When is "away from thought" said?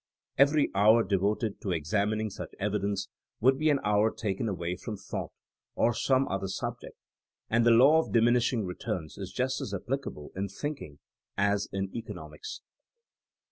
4.49-5.31